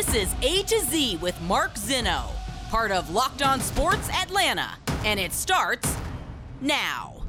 [0.00, 2.30] This is A to Z with Mark Zinno,
[2.70, 4.70] part of Locked On Sports Atlanta,
[5.04, 5.94] and it starts
[6.62, 7.22] now.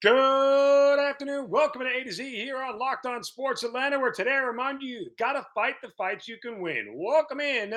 [0.00, 1.50] Good afternoon.
[1.50, 4.80] Welcome to A to Z here on Locked On Sports Atlanta, where today I remind
[4.80, 6.92] you, you gotta fight the fights you can win.
[6.94, 7.74] Welcome in.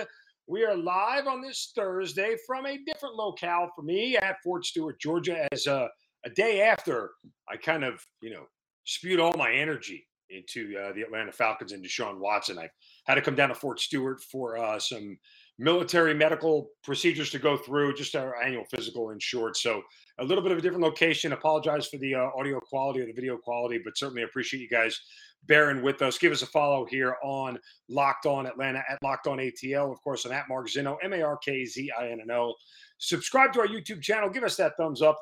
[0.48, 5.00] We are live on this Thursday from a different locale for me at Fort Stewart,
[5.02, 5.90] Georgia, as a,
[6.24, 7.12] a day after
[7.50, 8.44] I kind of, you know,
[8.84, 12.60] spewed all my energy into uh, the Atlanta Falcons and Deshaun Watson.
[12.60, 12.70] I
[13.08, 15.18] had to come down to Fort Stewart for uh, some
[15.58, 19.56] military medical procedures to go through, just our annual physical in short.
[19.58, 19.82] So
[20.20, 21.34] a little bit of a different location.
[21.34, 25.00] Apologize for the uh, audio quality or the video quality, but certainly appreciate you guys
[25.48, 26.18] bearing with us.
[26.18, 30.26] Give us a follow here on Locked On Atlanta at Locked On ATL, of course,
[30.26, 32.54] on at Mark Zinno, M A R K Z I N N O.
[32.98, 34.30] Subscribe to our YouTube channel.
[34.30, 35.18] Give us that thumbs up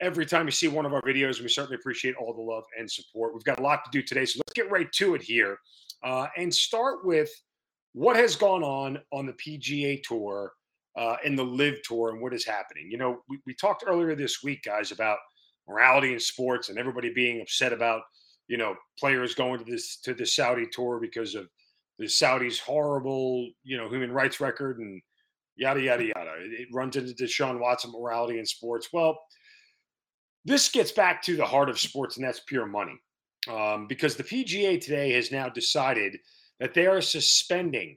[0.00, 1.40] every time you see one of our videos.
[1.40, 3.34] We certainly appreciate all the love and support.
[3.34, 5.58] We've got a lot to do today, so let's get right to it here
[6.02, 7.30] uh, and start with
[7.98, 10.52] what has gone on on the PGA Tour
[10.96, 12.88] uh, and the LIV Tour and what is happening.
[12.88, 15.18] You know, we, we talked earlier this week, guys, about
[15.68, 18.02] morality in sports and everybody being upset about
[18.46, 21.48] you know players going to this to the Saudi tour because of
[21.98, 25.02] the Saudis' horrible you know human rights record and
[25.56, 26.34] yada yada yada.
[26.38, 28.90] It runs into Deshaun Watson morality in sports.
[28.92, 29.18] Well,
[30.44, 32.96] this gets back to the heart of sports, and that's pure money.
[33.50, 36.16] Um, because the PGA today has now decided
[36.60, 37.96] that they are suspending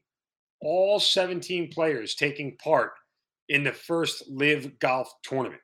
[0.61, 2.91] all 17 players taking part
[3.49, 5.61] in the first LIV golf tournament.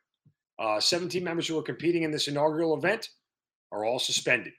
[0.59, 3.09] Uh, 17 members who are competing in this inaugural event
[3.71, 4.53] are all suspended.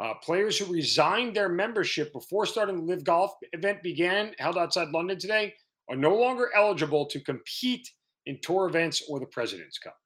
[0.00, 4.88] Uh, players who resigned their membership before starting the LIV golf event began, held outside
[4.90, 5.54] London today,
[5.88, 7.88] are no longer eligible to compete
[8.26, 9.96] in tour events or the President's Cup.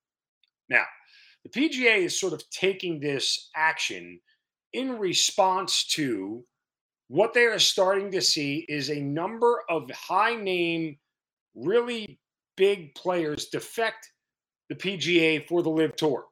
[0.68, 0.84] Now,
[1.44, 4.20] the PGA is sort of taking this action
[4.72, 6.44] in response to
[7.12, 10.96] what they are starting to see is a number of high name,
[11.54, 12.18] really
[12.56, 14.10] big players defect
[14.70, 16.24] the PGA for the LIV Tour.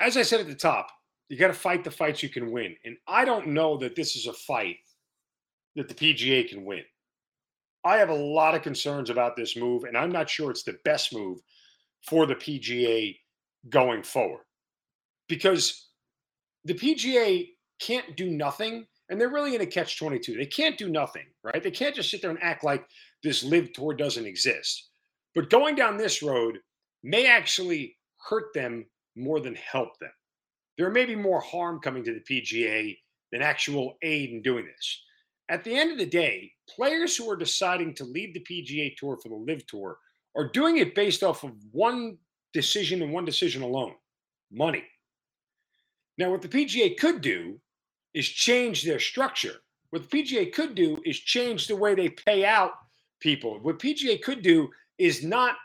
[0.00, 0.88] As I said at the top,
[1.28, 2.74] you got to fight the fights you can win.
[2.84, 4.78] And I don't know that this is a fight
[5.76, 6.82] that the PGA can win.
[7.84, 10.80] I have a lot of concerns about this move, and I'm not sure it's the
[10.84, 11.38] best move
[12.08, 13.16] for the PGA
[13.68, 14.42] going forward.
[15.28, 15.90] Because
[16.64, 17.51] the PGA
[17.84, 20.36] can't do nothing, and they're really in a catch 22.
[20.36, 21.62] They can't do nothing, right?
[21.62, 22.86] They can't just sit there and act like
[23.22, 24.90] this LIV tour doesn't exist.
[25.34, 26.58] But going down this road
[27.02, 27.96] may actually
[28.28, 30.12] hurt them more than help them.
[30.78, 32.96] There may be more harm coming to the PGA
[33.30, 35.02] than actual aid in doing this.
[35.48, 39.18] At the end of the day, players who are deciding to leave the PGA Tour
[39.22, 39.98] for the LIV Tour
[40.36, 42.16] are doing it based off of one
[42.52, 43.94] decision and one decision alone
[44.50, 44.84] money.
[46.18, 47.58] Now, what the PGA could do
[48.14, 49.56] is change their structure.
[49.90, 52.72] What the PGA could do is change the way they pay out
[53.20, 53.58] people.
[53.60, 54.68] What PGA could do
[54.98, 55.56] is not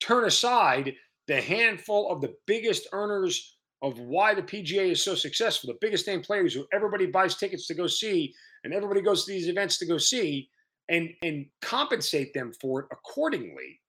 [0.00, 0.94] turn aside
[1.26, 6.06] the handful of the biggest earners of why the PGA is so successful, the biggest
[6.06, 8.32] name players who everybody buys tickets to go see
[8.64, 10.48] and everybody goes to these events to go see
[10.88, 13.80] and and compensate them for it accordingly.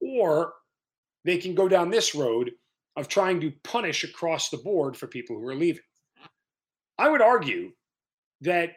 [0.00, 0.54] Or
[1.24, 2.52] they can go down this road
[2.96, 5.82] of trying to punish across the board for people who are leaving.
[7.00, 7.72] I would argue
[8.42, 8.72] that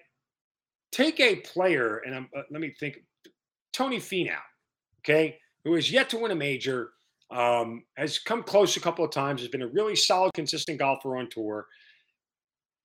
[0.94, 3.00] take a player, and uh, let me think,
[3.74, 4.38] Tony Finau,
[5.02, 6.92] okay, who has yet to win a major,
[7.32, 11.18] um, has come close a couple of times, has been a really solid, consistent golfer
[11.18, 11.68] on tour.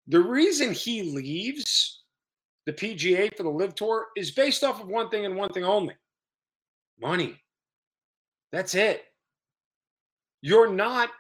[0.08, 2.02] The reason he leaves
[2.66, 5.64] the PGA for the LIV Tour is based off of one thing and one thing
[5.64, 5.94] only
[7.00, 7.40] money.
[8.50, 9.04] That's it.
[10.42, 11.10] You're not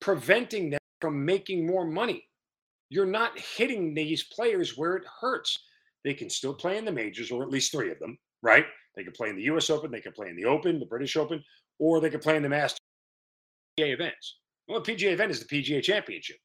[0.00, 2.26] preventing them from making more money
[2.88, 5.58] you're not hitting these players where it hurts.
[6.04, 8.66] They can still play in the majors, or at least three of them, right?
[8.94, 11.16] They can play in the US Open, they can play in the Open, the British
[11.16, 11.42] Open,
[11.78, 12.78] or they can play in the Master
[13.78, 14.38] PGA events.
[14.68, 16.36] Well, the PGA event is the PGA Championship.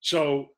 [0.00, 0.48] So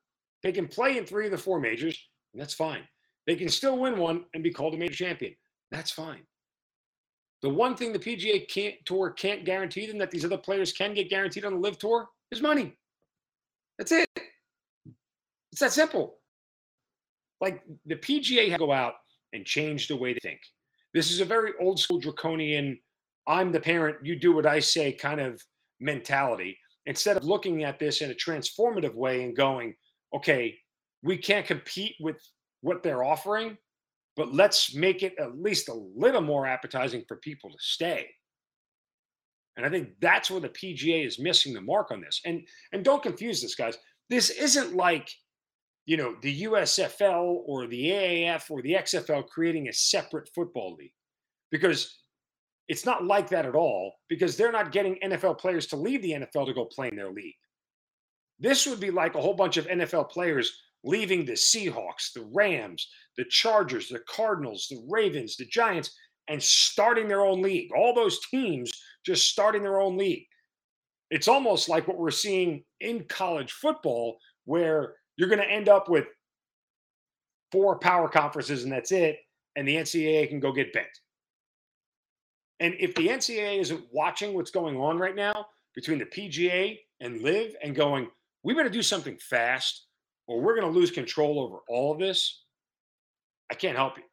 [0.43, 1.97] they can play in three of the four majors,
[2.33, 2.81] and that's fine.
[3.27, 5.35] They can still win one and be called a major champion.
[5.71, 6.21] That's fine.
[7.41, 10.93] The one thing the PGA can't, Tour can't guarantee them that these other players can
[10.93, 12.75] get guaranteed on the LIV Tour is money.
[13.77, 14.09] That's it.
[15.51, 16.17] It's that simple.
[17.41, 18.93] Like the PGA had to go out
[19.33, 20.39] and change the way they think.
[20.93, 22.79] This is a very old school draconian,
[23.27, 25.41] I'm the parent, you do what I say kind of
[25.79, 26.57] mentality.
[26.85, 29.75] Instead of looking at this in a transformative way and going,
[30.15, 30.55] okay,
[31.03, 32.21] we can't compete with
[32.61, 33.57] what they're offering.
[34.15, 38.07] but let's make it at least a little more appetizing for people to stay.
[39.57, 42.21] And I think that's where the PGA is missing the mark on this.
[42.25, 43.77] And and don't confuse this, guys.
[44.09, 45.09] This isn't like,
[45.85, 50.91] you know, the USFL or the AAF or the XFL creating a separate football league.
[51.51, 51.97] Because
[52.67, 56.11] it's not like that at all, because they're not getting NFL players to leave the
[56.11, 57.35] NFL to go play in their league.
[58.39, 62.87] This would be like a whole bunch of NFL players leaving the Seahawks, the Rams,
[63.17, 65.95] the Chargers, the Cardinals, the Ravens, the Giants,
[66.27, 67.71] and starting their own league.
[67.75, 68.71] All those teams
[69.05, 70.25] just starting their own league.
[71.11, 75.87] It's almost like what we're seeing in college football, where you're going to end up
[75.87, 76.05] with
[77.51, 79.17] four power conferences and that's it,
[79.55, 80.87] and the NCAA can go get bent.
[82.59, 85.45] And if the NCAA isn't watching what's going on right now
[85.75, 88.07] between the PGA and LIV and going,
[88.43, 89.85] we better do something fast
[90.27, 92.43] or we're going to lose control over all of this,
[93.51, 94.03] I can't help you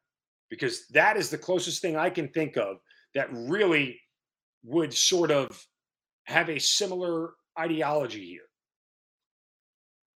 [0.53, 2.77] because that is the closest thing I can think of
[3.15, 3.99] that really
[4.63, 5.67] would sort of
[6.25, 8.43] have a similar ideology here.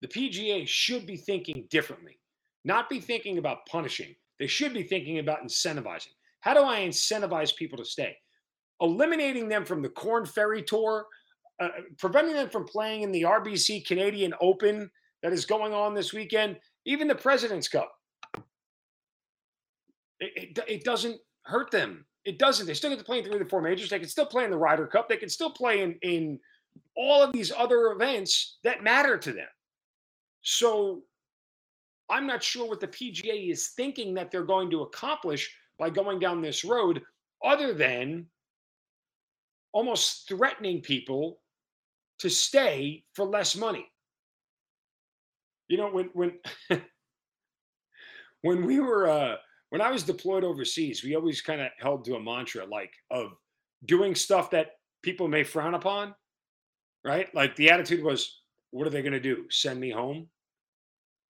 [0.01, 2.19] The PGA should be thinking differently,
[2.65, 4.13] not be thinking about punishing.
[4.37, 6.11] They should be thinking about incentivizing.
[6.41, 8.17] How do I incentivize people to stay?
[8.81, 11.05] Eliminating them from the Corn Ferry Tour,
[11.61, 14.91] uh, preventing them from playing in the RBC Canadian Open
[15.23, 17.94] that is going on this weekend, even the President's Cup.
[20.25, 22.05] It, it, it doesn't hurt them.
[22.25, 22.65] It doesn't.
[22.65, 23.89] They still get to play in three of the four majors.
[23.89, 25.07] They can still play in the Ryder Cup.
[25.07, 26.39] They can still play in, in
[26.97, 29.47] all of these other events that matter to them.
[30.41, 31.03] So
[32.09, 36.19] I'm not sure what the PGA is thinking that they're going to accomplish by going
[36.19, 37.01] down this road,
[37.43, 38.25] other than
[39.73, 41.39] almost threatening people
[42.19, 43.85] to stay for less money.
[45.67, 46.39] You know, when when
[48.41, 49.35] when we were uh
[49.75, 53.35] when I was deployed overseas, we always kind of held to a mantra like of
[53.83, 56.15] doing stuff that people may frown upon,
[57.03, 57.27] right?
[57.35, 58.39] Like the attitude was,
[58.71, 59.43] what are they going to do?
[59.49, 60.29] Send me home?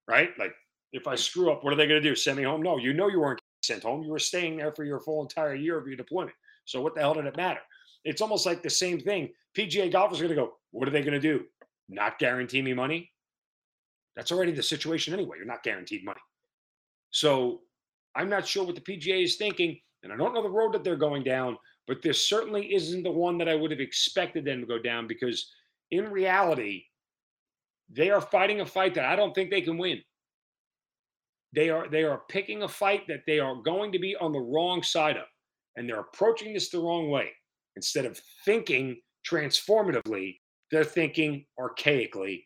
[0.07, 0.29] Right?
[0.37, 0.53] Like
[0.93, 2.13] if I screw up, what are they going to do?
[2.13, 2.61] Send me home?
[2.61, 4.03] No, you know you weren't sent home.
[4.03, 6.35] You were staying there for your full entire year of your deployment.
[6.65, 7.61] So what the hell did it matter?
[8.03, 9.31] It's almost like the same thing.
[9.57, 11.45] PGA golfers are going to go, what are they going to do?
[11.89, 13.09] Not guarantee me money?
[14.15, 15.37] That's already the situation anyway.
[15.37, 16.21] You're not guaranteed money.
[17.09, 17.61] So
[18.15, 20.83] I'm not sure what the PGA is thinking, and I don't know the road that
[20.83, 21.57] they're going down,
[21.87, 25.07] but this certainly isn't the one that I would have expected them to go down
[25.07, 25.51] because
[25.91, 26.83] in reality,
[27.89, 30.01] they are fighting a fight that I don't think they can win.
[31.53, 34.39] They are they are picking a fight that they are going to be on the
[34.39, 35.25] wrong side of,
[35.75, 37.31] and they're approaching this the wrong way.
[37.75, 40.37] Instead of thinking transformatively,
[40.71, 42.43] they're thinking archaically,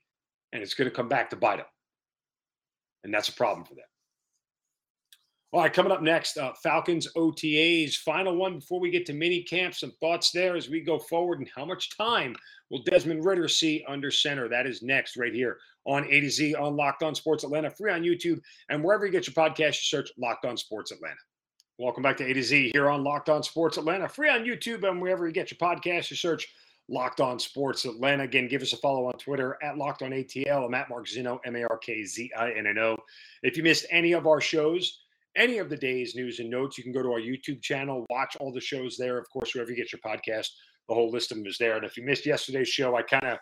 [0.54, 1.65] and it's going to come back to bite them.
[3.04, 3.88] And that's a problem for them.
[5.51, 7.96] All right, coming up next, uh, Falcons OTAs.
[7.96, 9.74] Final one before we get to mini camp.
[9.74, 12.36] Some thoughts there as we go forward, and how much time
[12.69, 14.48] will Desmond Ridder see under center?
[14.48, 15.57] That is next, right here
[15.88, 19.12] on A to Z on Locked On Sports Atlanta, free on YouTube, and wherever you
[19.12, 21.16] get your podcast, you search Locked On Sports Atlanta.
[21.80, 24.88] Welcome back to A to Z here on Locked On Sports Atlanta, free on YouTube,
[24.88, 26.48] and wherever you get your podcast, you search
[26.90, 28.24] Locked On Sports Atlanta.
[28.24, 30.68] Again, give us a follow on Twitter at Locked On ATL.
[30.68, 32.98] I'm at Mark Zinno, M A R K Z I N N O.
[33.42, 35.00] If you missed any of our shows,
[35.36, 38.36] any of the day's news and notes, you can go to our YouTube channel, watch
[38.40, 39.18] all the shows there.
[39.18, 40.48] Of course, wherever you get your podcast,
[40.88, 41.77] the whole list of them is there.
[41.77, 43.38] And if you missed yesterday's show, I kind of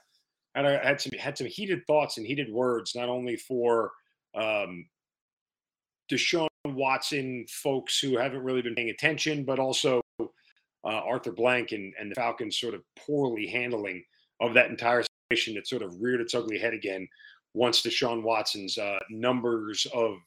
[0.53, 3.91] had, had some had some heated thoughts and heated words, not only for
[4.35, 4.85] um,
[6.11, 10.27] Deshaun Watson folks who haven't really been paying attention, but also uh,
[10.83, 14.03] Arthur Blank and, and the Falcons sort of poorly handling
[14.41, 17.07] of that entire situation that sort of reared its ugly head again
[17.53, 20.17] once Deshaun Watson's uh, numbers of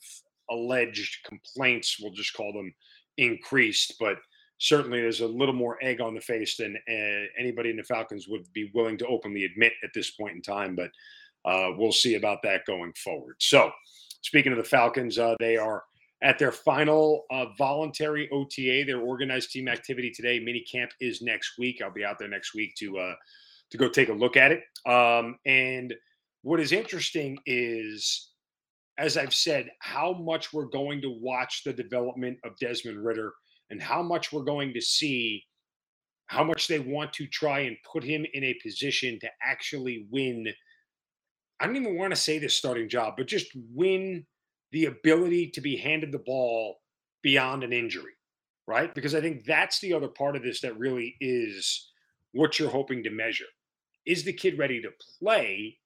[0.50, 2.72] alleged complaints, we'll just call them,
[3.16, 3.94] increased.
[4.00, 4.18] But
[4.58, 8.28] certainly there's a little more egg on the face than uh, anybody in the Falcons
[8.28, 10.76] would be willing to openly admit at this point in time.
[10.76, 10.90] But
[11.44, 13.36] uh, we'll see about that going forward.
[13.38, 13.70] So,
[14.22, 15.82] speaking of the Falcons, uh, they are
[16.22, 20.38] at their final uh, voluntary OTA, their organized team activity today.
[20.38, 21.80] Mini camp is next week.
[21.82, 23.14] I'll be out there next week to uh,
[23.70, 24.62] to go take a look at it.
[24.86, 25.94] Um, and
[26.42, 28.29] what is interesting is
[29.00, 33.32] as I've said, how much we're going to watch the development of Desmond Ridder
[33.70, 35.42] and how much we're going to see
[36.26, 40.46] how much they want to try and put him in a position to actually win.
[41.58, 44.26] I don't even want to say this starting job, but just win
[44.70, 46.76] the ability to be handed the ball
[47.22, 48.12] beyond an injury,
[48.66, 48.94] right?
[48.94, 51.90] Because I think that's the other part of this that really is
[52.32, 53.46] what you're hoping to measure.
[54.06, 55.78] Is the kid ready to play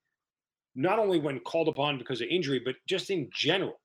[0.74, 3.80] not only when called upon because of injury, but just in general.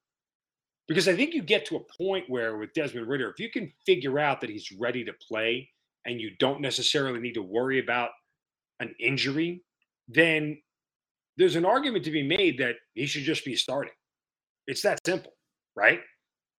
[0.87, 3.71] Because I think you get to a point where with Desmond Ridder, if you can
[3.85, 5.69] figure out that he's ready to play
[6.05, 8.09] and you don't necessarily need to worry about
[8.79, 9.63] an injury,
[10.07, 10.59] then
[11.37, 13.93] there's an argument to be made that he should just be starting.
[14.65, 15.33] It's that simple,
[15.75, 16.01] right?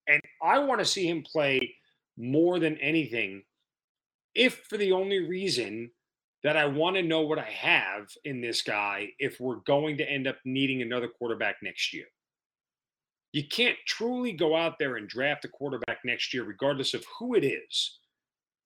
[0.06, 1.74] And I want to see him play
[2.16, 3.42] more than anything,
[4.34, 5.90] if for the only reason
[6.42, 10.10] that I want to know what I have in this guy if we're going to
[10.10, 12.06] end up needing another quarterback next year.
[13.32, 17.34] You can't truly go out there and draft a quarterback next year, regardless of who
[17.34, 17.98] it is,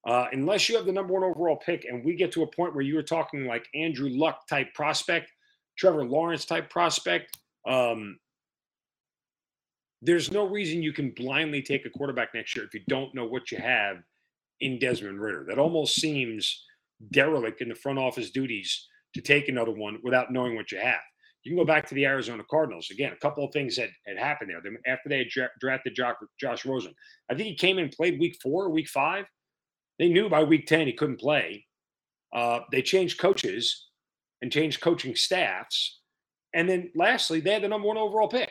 [0.06, 2.74] uh, unless you have the number one overall pick and we get to a point
[2.74, 5.32] where you were talking like Andrew Luck type prospect,
[5.76, 7.36] Trevor Lawrence type prospect.
[7.66, 8.18] Um,
[10.00, 13.24] there's no reason you can blindly take a quarterback next year if you don't know
[13.24, 13.96] what you have
[14.60, 15.46] in Desmond Ridder.
[15.48, 16.62] That almost seems
[17.12, 21.00] derelict in the front office duties to take another one without knowing what you have.
[21.44, 22.88] You can go back to the Arizona Cardinals.
[22.90, 24.62] Again, a couple of things that had happened there.
[24.86, 25.94] After they had drafted
[26.40, 26.94] Josh, Rosen,
[27.30, 29.26] I think he came in and played week four, week five.
[29.98, 31.66] They knew by week 10 he couldn't play.
[32.34, 33.88] Uh, they changed coaches
[34.42, 36.00] and changed coaching staffs.
[36.54, 38.50] And then lastly, they had the number one overall pick.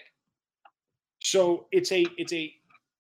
[1.22, 2.54] So it's a it's a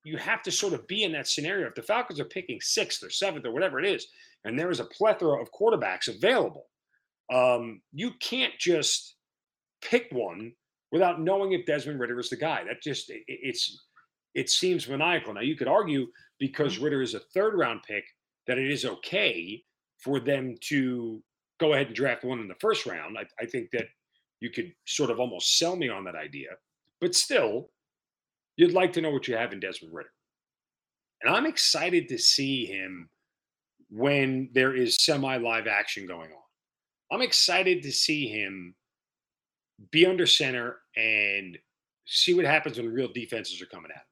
[0.03, 1.67] you have to sort of be in that scenario.
[1.67, 4.07] If the Falcons are picking sixth or seventh or whatever it is,
[4.43, 6.65] and there is a plethora of quarterbacks available,
[7.31, 9.15] um, you can't just
[9.81, 10.51] pick one
[10.91, 12.63] without knowing if Desmond Ridder is the guy.
[12.63, 13.85] That just it, it's
[14.33, 15.33] it seems maniacal.
[15.33, 16.07] Now you could argue
[16.39, 18.03] because Ridder is a third round pick
[18.47, 19.63] that it is okay
[19.99, 21.23] for them to
[21.59, 23.17] go ahead and draft one in the first round.
[23.17, 23.85] I, I think that
[24.41, 26.49] you could sort of almost sell me on that idea,
[26.99, 27.69] but still,
[28.55, 30.11] you'd like to know what you have in Desmond Ridder.
[31.21, 33.09] And I'm excited to see him
[33.89, 36.41] when there is semi live action going on.
[37.11, 38.75] I'm excited to see him
[39.91, 41.57] be under center and
[42.05, 44.03] see what happens when real defenses are coming at him.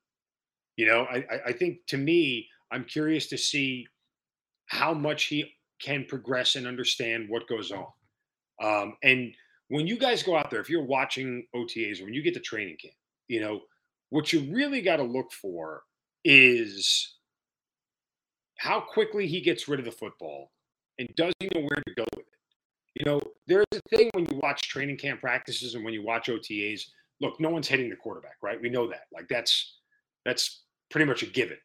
[0.77, 3.85] You know, I, I think to me, I'm curious to see
[4.67, 7.87] how much he can progress and understand what goes on.
[8.61, 9.33] Um, and
[9.67, 12.39] when you guys go out there, if you're watching OTAs, or when you get to
[12.39, 12.93] training camp,
[13.27, 13.61] you know,
[14.11, 15.83] what you really got to look for
[16.23, 17.15] is
[18.59, 20.51] how quickly he gets rid of the football
[20.99, 22.99] and does he know where to go with it.
[22.99, 26.27] You know, there's a thing when you watch training camp practices and when you watch
[26.27, 26.83] OTAs.
[27.21, 28.61] Look, no one's hitting the quarterback, right?
[28.61, 29.05] We know that.
[29.13, 29.79] Like that's
[30.25, 31.57] that's pretty much a given.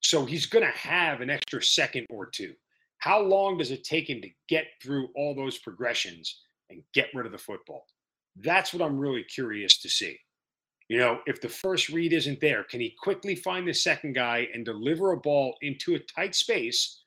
[0.00, 2.52] So he's going to have an extra second or two.
[2.98, 7.26] How long does it take him to get through all those progressions and get rid
[7.26, 7.86] of the football?
[8.36, 10.18] That's what I'm really curious to see.
[10.92, 14.46] You know, if the first read isn't there, can he quickly find the second guy
[14.52, 17.04] and deliver a ball into a tight space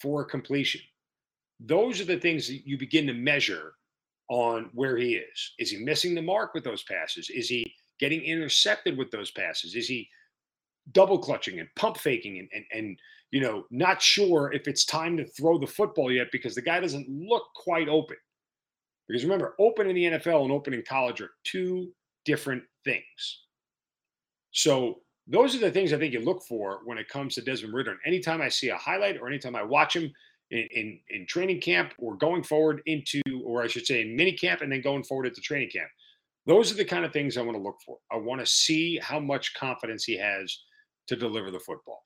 [0.00, 0.80] for a completion?
[1.58, 3.72] Those are the things that you begin to measure
[4.30, 5.52] on where he is.
[5.58, 7.28] Is he missing the mark with those passes?
[7.28, 9.74] Is he getting intercepted with those passes?
[9.74, 10.08] Is he
[10.92, 13.00] double clutching and pump faking and, and, and
[13.32, 16.78] you know, not sure if it's time to throw the football yet because the guy
[16.78, 18.16] doesn't look quite open.
[19.08, 21.92] Because remember, open in the NFL and open in college are two
[22.28, 23.40] different things.
[24.50, 27.72] So those are the things I think you look for when it comes to Desmond
[27.72, 27.92] Ridder.
[27.92, 30.12] And anytime I see a highlight or anytime I watch him
[30.50, 34.32] in, in, in training camp or going forward into, or I should say in mini
[34.32, 35.88] camp and then going forward into training camp,
[36.44, 37.96] those are the kind of things I want to look for.
[38.12, 40.54] I want to see how much confidence he has
[41.06, 42.02] to deliver the football.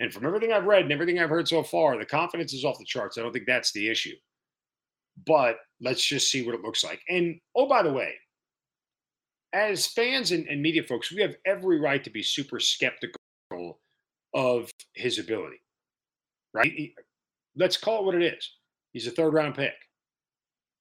[0.00, 2.78] And from everything I've read and everything I've heard so far, the confidence is off
[2.78, 3.18] the charts.
[3.18, 4.16] I don't think that's the issue.
[5.26, 7.02] But let's just see what it looks like.
[7.10, 8.14] And oh, by the way,
[9.52, 13.16] as fans and, and media folks, we have every right to be super skeptical
[14.34, 15.60] of his ability,
[16.54, 16.72] right?
[16.72, 16.94] He,
[17.56, 18.50] let's call it what it is.
[18.92, 19.74] He's a third round pick.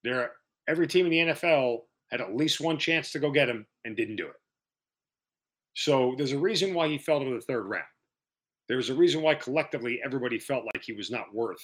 [0.03, 0.31] There, are,
[0.67, 1.79] every team in the NFL
[2.11, 4.35] had at least one chance to go get him and didn't do it.
[5.75, 7.85] So there's a reason why he fell to the third round.
[8.67, 11.59] There's a reason why collectively everybody felt like he was not worth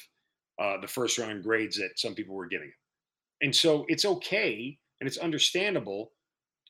[0.60, 2.74] uh, the first round grades that some people were giving him.
[3.42, 6.12] And so it's okay and it's understandable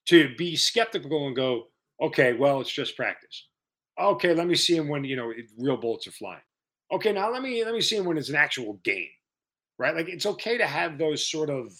[0.07, 1.67] to be skeptical and go,
[2.01, 3.47] okay, well, it's just practice.
[3.99, 6.41] Okay, let me see him when you know real bullets are flying.
[6.91, 9.09] Okay, now let me let me see him when it's an actual game,
[9.79, 9.95] right?
[9.95, 11.71] Like it's okay to have those sort of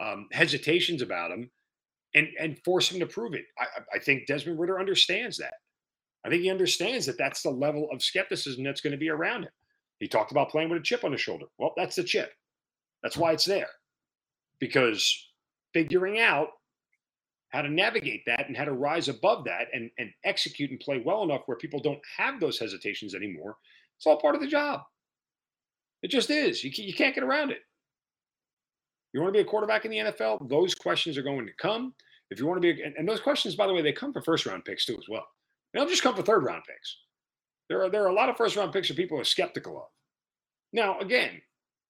[0.00, 1.50] um, hesitations about him
[2.14, 3.44] and and force him to prove it.
[3.58, 5.54] I, I think Desmond Ridder understands that.
[6.24, 9.44] I think he understands that that's the level of skepticism that's going to be around
[9.44, 9.50] him.
[9.98, 11.46] He talked about playing with a chip on his shoulder.
[11.58, 12.32] Well, that's the chip.
[13.02, 13.68] That's why it's there.
[14.58, 15.28] Because
[15.72, 16.48] figuring out
[17.52, 21.02] how to navigate that and how to rise above that and, and execute and play
[21.04, 23.56] well enough where people don't have those hesitations anymore,
[23.96, 24.80] it's all part of the job.
[26.02, 26.64] It just is.
[26.64, 27.60] You, you can't get around it.
[29.12, 30.48] You want to be a quarterback in the NFL?
[30.48, 31.94] Those questions are going to come.
[32.30, 34.46] If you want to be, and those questions, by the way, they come for first
[34.46, 35.26] round picks too, as well.
[35.74, 36.96] They'll just come for third round picks.
[37.68, 39.88] There are there are a lot of first round picks that people are skeptical of.
[40.72, 41.42] Now, again,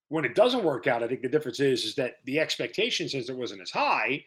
[0.08, 3.28] when it doesn't work out, I think the difference is is that the expectation since
[3.28, 4.24] it wasn't as high,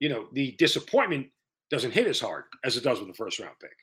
[0.00, 1.26] you know, the disappointment
[1.70, 3.76] doesn't hit as hard as it does with the first round pick.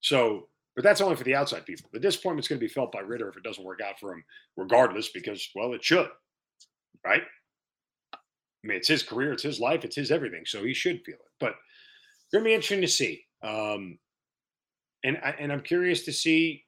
[0.00, 1.88] So, but that's only for the outside people.
[1.92, 4.24] The disappointment's going to be felt by Ridder if it doesn't work out for him,
[4.56, 6.08] regardless, because well, it should,
[7.04, 7.22] right?
[8.12, 11.16] I mean, it's his career, it's his life, it's his everything, so he should feel
[11.16, 11.32] it.
[11.38, 13.24] But it's going to be interesting to see.
[13.42, 13.98] Um,
[15.04, 16.64] and I, and I'm curious to see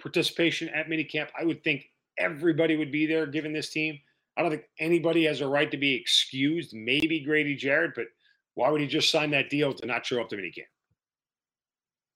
[0.00, 1.28] participation at minicamp.
[1.38, 1.84] I would think
[2.18, 3.98] everybody would be there given this team.
[4.40, 6.72] I don't think anybody has a right to be excused.
[6.74, 8.06] Maybe Grady Jarrett, but
[8.54, 10.64] why would he just sign that deal to not show up to minicamp?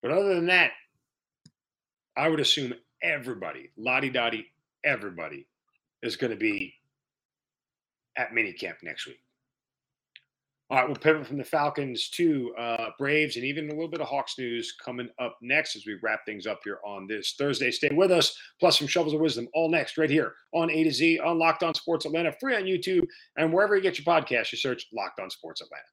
[0.02, 0.70] But other than that,
[2.16, 4.46] I would assume everybody, lottie dottie,
[4.82, 5.46] everybody
[6.02, 6.72] is going to be
[8.16, 9.20] at minicamp next week.
[10.70, 14.00] All right, we'll pivot from the Falcons to uh, Braves and even a little bit
[14.00, 17.70] of Hawks news coming up next as we wrap things up here on this Thursday.
[17.70, 20.90] Stay with us, plus some shovels of wisdom, all next right here on A to
[20.90, 23.06] Z on Locked On Sports Atlanta, free on YouTube
[23.36, 24.52] and wherever you get your podcast.
[24.52, 25.84] You search Locked On Sports Atlanta.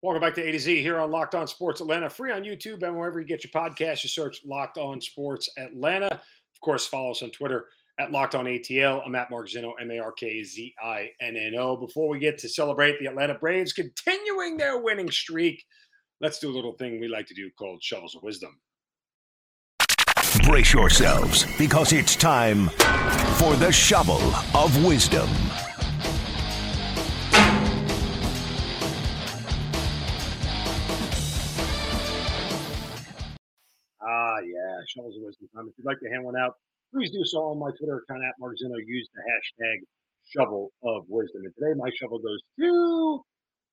[0.00, 2.84] Welcome back to A to Z here on Locked On Sports Atlanta, free on YouTube
[2.84, 4.04] and wherever you get your podcast.
[4.04, 6.06] You search Locked On Sports Atlanta.
[6.06, 7.66] Of course, follow us on Twitter
[7.98, 9.02] at Locked On ATL.
[9.06, 11.76] I'm at Mark Zinno, M A R K Z I N N O.
[11.76, 15.64] Before we get to celebrate the Atlanta Braves continuing their winning streak,
[16.20, 18.60] let's do a little thing we like to do called Shovels of Wisdom.
[20.44, 22.68] Brace yourselves because it's time
[23.38, 24.20] for the Shovel
[24.54, 25.28] of Wisdom.
[34.02, 35.68] Ah, yeah, Shovels of Wisdom time.
[35.68, 36.56] If you'd like to hand one out,
[36.92, 38.78] please do so on my Twitter account at Mark Zinno.
[38.84, 39.82] Use the hashtag
[40.30, 41.42] shovel of wisdom.
[41.44, 43.22] And today my shovel goes to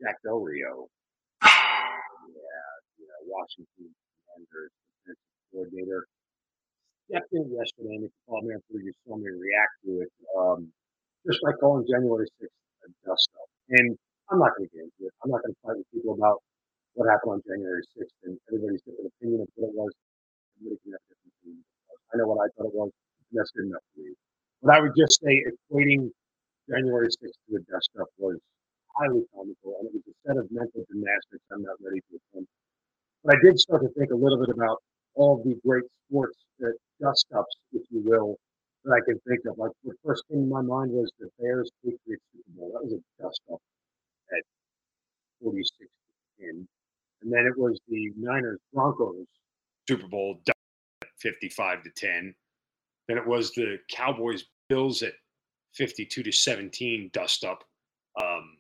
[0.02, 0.88] Jack Del Rio.
[1.42, 4.74] Yeah, Washington Commanders
[5.54, 6.06] coordinator.
[7.10, 10.12] Stepped in yesterday and if you called me after you saw me react to it.
[10.34, 10.72] Um,
[11.28, 13.50] just by calling January 6th a dust up.
[13.78, 13.94] And
[14.34, 15.14] I'm not going to get into it.
[15.22, 16.42] I'm not going to fight with people about
[16.98, 19.94] what happened on January 6th and everybody's different opinion of what it was.
[20.58, 21.64] Everybody can have different opinion.
[22.10, 22.90] I know what I thought it was
[23.34, 24.14] that's good enough for me.
[24.61, 26.10] But I would just say equating
[26.70, 28.38] January 6th to a dust up was
[28.96, 32.50] highly comical, and it was a set of mental gymnastics I'm not ready to attempt.
[33.24, 34.78] But I did start to think a little bit about
[35.16, 38.38] all the great sports that dust ups, if you will,
[38.86, 39.58] that I can think of.
[39.58, 42.72] Like the first thing in my mind was the Bears Patriots Super Bowl.
[42.74, 43.60] That was a dust up
[44.32, 44.44] at
[45.44, 45.90] 46
[46.40, 46.68] 10.
[47.24, 49.26] And then it was the Niners Broncos
[49.88, 50.40] Super Bowl
[51.18, 52.34] 55 to 10.
[53.08, 55.12] Then it was the Cowboys Bills at
[55.76, 57.62] 52 to 17 dust up.
[58.22, 58.58] Um,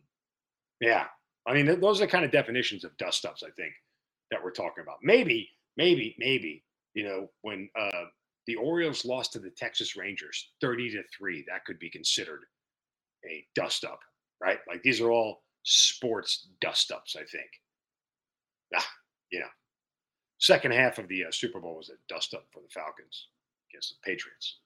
[0.81, 1.05] yeah,
[1.47, 3.71] I mean, those are kind of definitions of dust ups, I think,
[4.29, 4.97] that we're talking about.
[5.01, 8.05] Maybe, maybe, maybe, you know, when uh,
[8.45, 12.41] the Orioles lost to the Texas Rangers 30 to 3, that could be considered
[13.25, 14.01] a dust up,
[14.41, 14.59] right?
[14.67, 17.49] Like these are all sports dust ups, I think.
[18.75, 18.87] Ah,
[19.31, 19.53] you know,
[20.39, 23.27] second half of the uh, Super Bowl was a dust up for the Falcons
[23.69, 24.57] against the Patriots.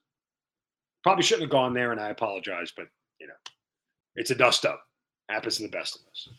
[1.06, 2.88] Probably shouldn't have gone there, and I apologize, but
[3.20, 3.36] you know,
[4.16, 4.82] it's a dust up.
[5.30, 6.30] Happens to the best of us.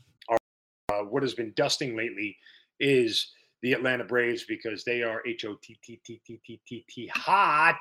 [0.92, 2.36] Uh, what has been dusting lately
[2.80, 3.30] is
[3.62, 7.06] the Atlanta Braves because they are H O T T T T T T T
[7.14, 7.78] hot,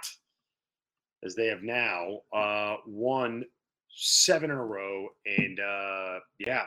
[1.24, 3.43] as they have now uh, won
[3.89, 6.65] seven in a row, and uh, yeah,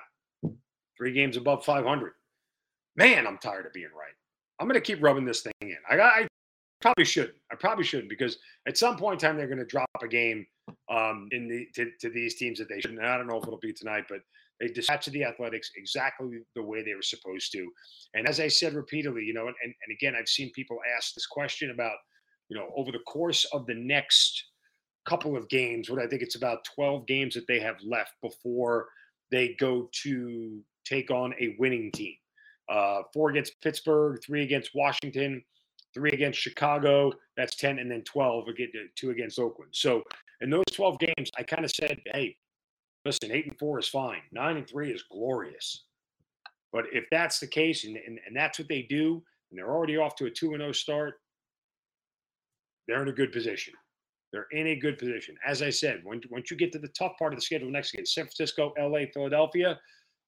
[0.96, 2.12] three games above 500.
[2.96, 4.14] Man, I'm tired of being right.
[4.58, 5.76] I'm going to keep rubbing this thing in.
[5.88, 6.26] I, got, I
[6.80, 7.34] Probably shouldn't.
[7.50, 10.46] I probably shouldn't because at some point in time they're going to drop a game
[10.88, 13.02] um, in the to, to, these teams that they shouldn't.
[13.02, 14.20] I don't know if it'll be tonight, but
[14.60, 17.68] they dispatched the Athletics exactly the way they were supposed to.
[18.14, 21.26] And as I said repeatedly, you know, and, and again, I've seen people ask this
[21.26, 21.96] question about,
[22.48, 24.44] you know, over the course of the next
[25.06, 28.86] couple of games, what I think it's about 12 games that they have left before
[29.30, 32.14] they go to take on a winning team.
[32.68, 35.42] Uh, four against Pittsburgh, three against Washington
[35.98, 37.12] three against Chicago.
[37.36, 39.72] That's 10, and then 12 again, two against Oakland.
[39.74, 40.02] So
[40.40, 42.36] in those 12 games, I kind of said, hey,
[43.04, 44.22] listen, eight and four is fine.
[44.32, 45.84] Nine and three is glorious.
[46.72, 49.96] But if that's the case, and, and, and that's what they do, and they're already
[49.96, 51.14] off to a 2 0 start,
[52.86, 53.74] they're in a good position.
[54.32, 55.36] They're in a good position.
[55.46, 57.94] As I said, when, once you get to the tough part of the schedule next
[57.94, 59.78] against San Francisco, LA, Philadelphia,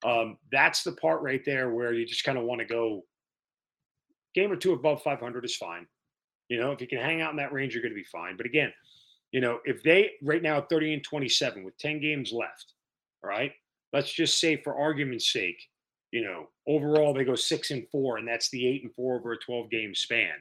[0.03, 3.03] um, that's the part right there where you just kind of want to go
[4.33, 5.85] game or two above 500 is fine.
[6.49, 8.35] You know, if you can hang out in that range, you're going to be fine.
[8.37, 8.73] But again,
[9.31, 12.73] you know, if they right now 30 and 27 with 10 games left,
[13.23, 13.53] all right,
[13.93, 15.61] let's just say for argument's sake,
[16.11, 19.31] You know, overall they go six and four, and that's the eight and four over
[19.31, 20.33] a 12 game span.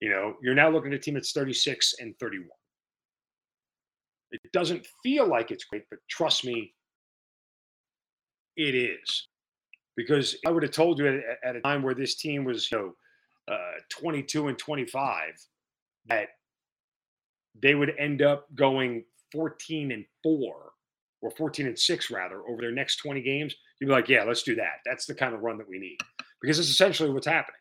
[0.00, 2.48] You know, you're now looking at a team that's 36 and 31.
[4.30, 6.74] It doesn't feel like it's great, but trust me,
[8.56, 9.28] it is.
[9.96, 12.78] Because I would have told you at, at a time where this team was, you
[12.78, 12.92] know,
[13.50, 15.32] uh, 22 and 25,
[16.06, 16.28] that
[17.60, 20.72] they would end up going 14 and four
[21.20, 23.54] or 14 and six rather over their next 20 games.
[23.80, 24.78] You'd be like, yeah, let's do that.
[24.84, 25.98] That's the kind of run that we need
[26.40, 27.54] because it's essentially what's happening.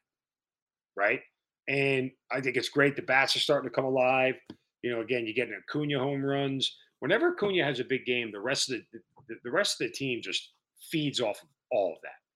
[0.95, 1.21] Right.
[1.67, 2.95] And I think it's great.
[2.95, 4.36] The bats are starting to come alive.
[4.84, 6.78] You know, again, you're getting Acuna home runs.
[7.00, 9.93] Whenever Acuna has a big game, the rest of the, the, the rest of the
[9.93, 10.54] team just
[10.91, 12.27] feeds off of all of that.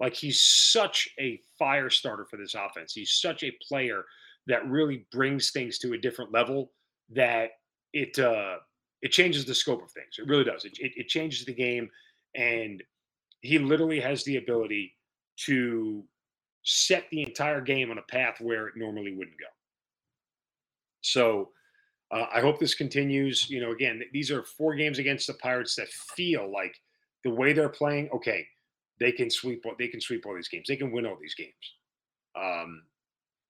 [0.00, 2.94] Like he's such a fire starter for this offense.
[2.94, 4.04] He's such a player
[4.46, 6.72] that really brings things to a different level
[7.10, 7.50] that
[7.92, 8.56] it uh
[9.02, 10.16] it changes the scope of things.
[10.18, 10.64] It really does.
[10.64, 11.88] It, it, it changes the game,
[12.34, 12.82] and
[13.40, 14.94] he literally has the ability
[15.46, 16.04] to
[16.64, 19.46] set the entire game on a path where it normally wouldn't go.
[21.00, 21.50] So
[22.10, 23.48] uh, I hope this continues.
[23.48, 26.74] You know, again, these are four games against the Pirates that feel like
[27.24, 28.10] the way they're playing.
[28.14, 28.46] Okay,
[29.00, 29.64] they can sweep.
[29.78, 30.66] They can sweep all these games.
[30.68, 31.54] They can win all these games.
[32.36, 32.82] Um,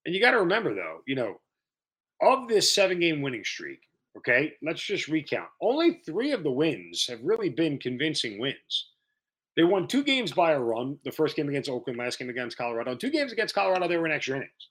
[0.07, 1.41] and you got to remember, though, you know,
[2.23, 3.81] of this seven-game winning streak,
[4.17, 5.49] okay, let's just recount.
[5.61, 8.91] Only three of the wins have really been convincing wins.
[9.57, 10.99] They won two games by a run.
[11.05, 12.95] The first game against Oakland, last game against Colorado.
[12.95, 14.69] Two games against Colorado, they were in extra innings.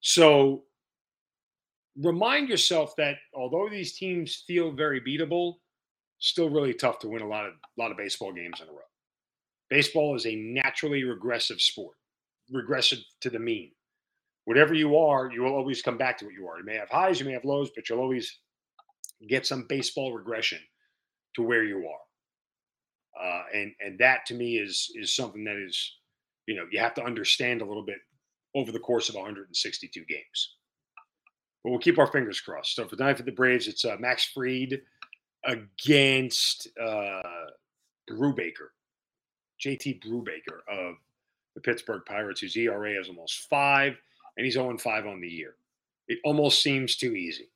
[0.00, 0.64] So
[2.00, 5.54] remind yourself that although these teams feel very beatable,
[6.18, 8.72] still really tough to win a lot of a lot of baseball games in a
[8.72, 8.78] row.
[9.70, 11.96] Baseball is a naturally regressive sport,
[12.50, 13.72] regressive to the mean.
[14.44, 16.58] Whatever you are, you will always come back to what you are.
[16.58, 18.38] You may have highs, you may have lows, but you'll always
[19.28, 20.58] get some baseball regression
[21.36, 23.24] to where you are.
[23.24, 25.96] Uh, and and that to me is is something that is,
[26.46, 27.98] you know, you have to understand a little bit
[28.54, 30.56] over the course of 162 games.
[31.62, 32.74] But we'll keep our fingers crossed.
[32.74, 34.80] So for tonight for the Braves, it's uh, Max Fried
[35.44, 37.22] against uh,
[38.10, 38.70] Brubaker,
[39.64, 40.96] JT Brubaker of
[41.54, 43.96] the Pittsburgh Pirates, whose ERA is almost five,
[44.36, 45.54] and he's 0 5 on the year.
[46.08, 47.48] It almost seems too easy.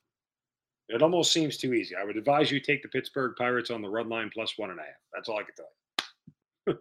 [0.89, 1.95] It almost seems too easy.
[1.97, 4.79] I would advise you take the Pittsburgh Pirates on the run line plus one and
[4.79, 5.01] a half.
[5.13, 5.67] That's all I can tell
[6.69, 6.73] you.
[6.73, 6.79] in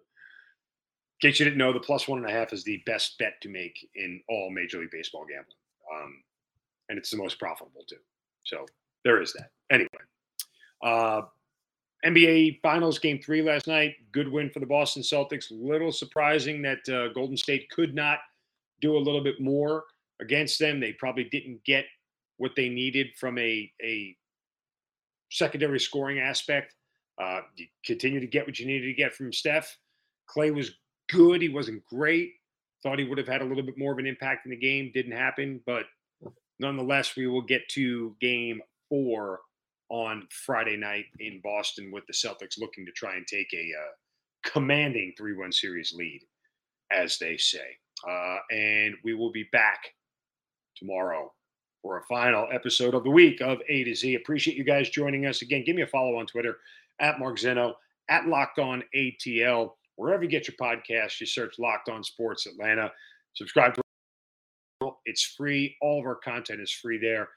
[1.22, 3.50] case you didn't know, the plus one and a half is the best bet to
[3.50, 5.58] make in all Major League Baseball gambling.
[5.94, 6.24] Um,
[6.88, 7.98] and it's the most profitable too.
[8.46, 8.66] So
[9.04, 9.52] there is that.
[9.70, 9.90] Anyway,
[10.82, 11.24] uh,
[12.06, 13.96] NBA Finals Game Three last night.
[14.12, 15.46] Good win for the Boston Celtics.
[15.52, 18.20] Little surprising that uh, Golden State could not
[18.82, 19.84] do a little bit more
[20.22, 20.80] against them.
[20.80, 21.86] They probably didn't get
[22.38, 24.16] what they needed from a a
[25.32, 26.76] secondary scoring aspect.
[27.20, 29.76] Uh, you continue to get what you needed to get from Steph.
[30.30, 30.72] Klay was
[31.10, 31.42] good.
[31.42, 32.34] He wasn't great.
[32.84, 34.92] Thought he would have had a little bit more of an impact in the game.
[34.94, 35.86] Didn't happen, but
[36.60, 39.40] nonetheless, we will get to game four
[39.90, 44.50] on Friday night in Boston with the Celtics looking to try and take a uh,
[44.52, 46.22] commanding 3 1 series lead,
[46.92, 47.78] as they say.
[48.08, 49.80] Uh, and we will be back
[50.76, 51.32] tomorrow
[51.82, 54.16] for a final episode of the week of A to Z.
[54.16, 55.42] Appreciate you guys joining us.
[55.42, 56.58] Again, give me a follow on Twitter
[57.00, 57.74] at Mark Zinno,
[58.10, 59.72] at Locked On ATL.
[59.96, 62.92] Wherever you get your podcast, you search Locked On Sports Atlanta.
[63.34, 63.82] Subscribe to
[65.06, 65.76] it's free.
[65.82, 67.30] All of our content is free there.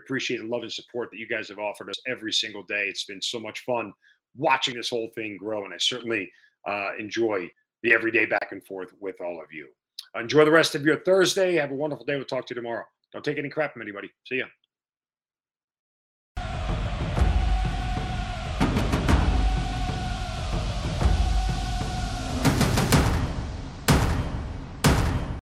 [0.00, 2.86] Appreciate the love and support that you guys have offered us every single day.
[2.88, 3.92] It's been so much fun
[4.36, 6.30] watching this whole thing grow, and I certainly
[6.66, 7.50] uh, enjoy
[7.82, 9.68] the everyday back and forth with all of you.
[10.18, 11.54] Enjoy the rest of your Thursday.
[11.54, 12.16] Have a wonderful day.
[12.16, 12.84] We'll talk to you tomorrow.
[13.12, 14.10] Don't take any crap from anybody.
[14.26, 14.44] See ya.